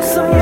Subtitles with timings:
[0.00, 0.41] Some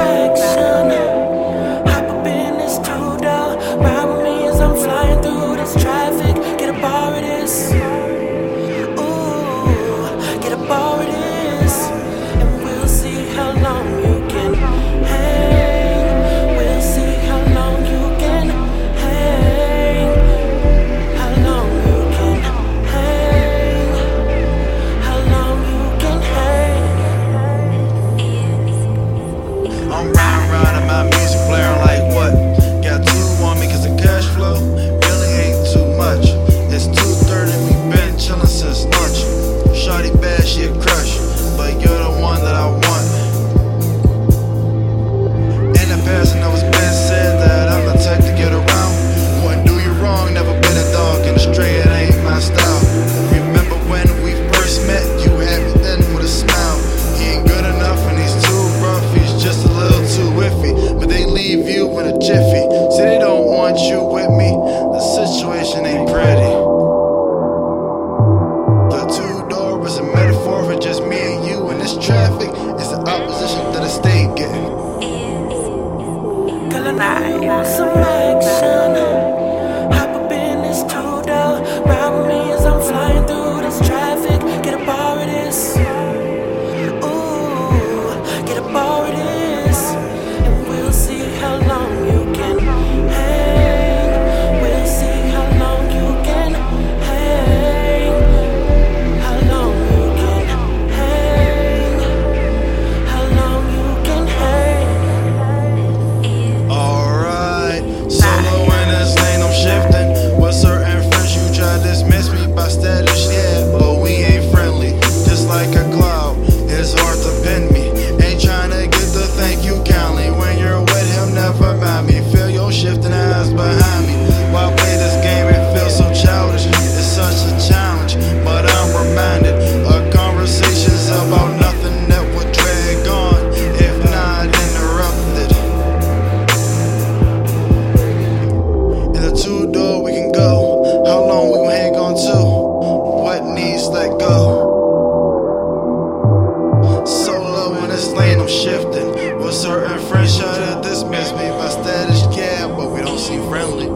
[148.71, 149.39] shifting.
[149.41, 151.49] With certain friends try to dismiss me.
[151.59, 153.87] My status, yeah, but we don't seem friendly.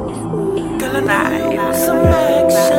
[0.81, 2.74] Gonna night, some action.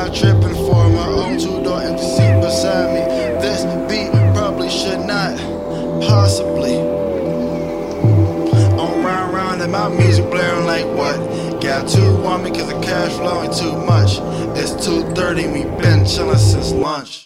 [0.00, 0.88] am tripping for?
[0.90, 3.00] My own two door empty seat beside me.
[3.40, 5.36] This beat probably should not,
[6.02, 6.78] possibly.
[8.78, 11.16] I'm round round and my music blaring like what?
[11.62, 14.18] Got two warm me cause the cash flowing too much.
[14.58, 17.25] It's 2.30, we been chillin' since lunch.